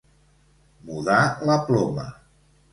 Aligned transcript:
Mudar 0.87 1.19
la 1.51 1.61
ploma. 1.71 2.11